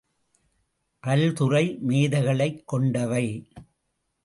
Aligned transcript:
பல்துறை 1.03 1.77
மேதைகளைக் 1.81 2.67
கொண்டவை. 2.67 3.47